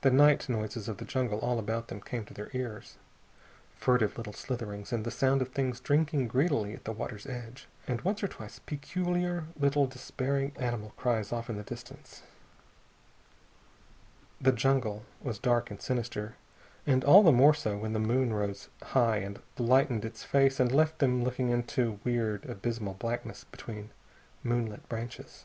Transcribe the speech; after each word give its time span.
The 0.00 0.10
night 0.10 0.48
noises 0.48 0.88
of 0.88 0.96
the 0.96 1.04
jungle 1.04 1.38
all 1.38 1.60
about 1.60 1.86
them 1.86 2.00
came 2.00 2.24
to 2.24 2.34
their 2.34 2.50
ears. 2.52 2.96
Furtive 3.76 4.16
little 4.18 4.32
slitherings, 4.32 4.92
and 4.92 5.04
the 5.04 5.10
sound 5.12 5.40
of 5.40 5.50
things 5.52 5.78
drinking 5.78 6.26
greedily 6.26 6.74
at 6.74 6.82
the 6.82 6.90
water's 6.90 7.26
edge, 7.28 7.68
and 7.86 8.00
once 8.00 8.24
or 8.24 8.26
twice 8.26 8.58
peculiar 8.58 9.44
little 9.56 9.86
despairing 9.86 10.50
small 10.56 10.64
animal 10.66 10.92
cries 10.96 11.32
off 11.32 11.48
in 11.48 11.56
the 11.58 11.62
darkness. 11.62 12.24
The 14.40 14.50
jungle 14.50 15.04
was 15.20 15.38
dark 15.38 15.70
and 15.70 15.80
sinister, 15.80 16.34
and 16.84 17.04
all 17.04 17.22
the 17.22 17.30
more 17.30 17.54
so 17.54 17.76
when 17.76 17.92
the 17.92 18.00
moon 18.00 18.32
rose 18.32 18.68
high 18.82 19.18
and 19.18 19.40
lightened 19.58 20.04
its 20.04 20.24
face 20.24 20.58
and 20.58 20.72
left 20.72 20.98
them 20.98 21.22
looking 21.22 21.50
into 21.50 22.00
weird, 22.02 22.46
abysmal 22.46 22.94
blackness 22.94 23.44
between 23.44 23.90
moonlit 24.42 24.88
branches. 24.88 25.44